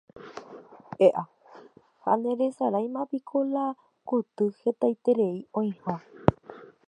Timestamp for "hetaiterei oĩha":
4.61-5.95